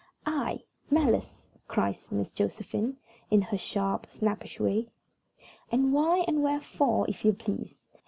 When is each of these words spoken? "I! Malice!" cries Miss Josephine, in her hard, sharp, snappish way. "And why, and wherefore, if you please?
"I! 0.25 0.61
Malice!" 0.89 1.43
cries 1.67 2.11
Miss 2.11 2.31
Josephine, 2.31 2.97
in 3.29 3.43
her 3.43 3.49
hard, 3.49 3.59
sharp, 3.59 4.05
snappish 4.07 4.59
way. 4.59 4.87
"And 5.71 5.93
why, 5.93 6.25
and 6.27 6.41
wherefore, 6.41 7.07
if 7.07 7.23
you 7.23 7.33
please? 7.33 7.85